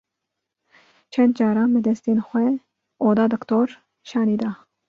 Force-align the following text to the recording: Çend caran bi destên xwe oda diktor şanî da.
Çend 1.13 1.33
caran 1.39 1.69
bi 1.75 1.79
destên 1.87 2.19
xwe 2.27 2.47
oda 3.07 3.25
diktor 3.31 3.67
şanî 4.09 4.35
da. 4.41 4.51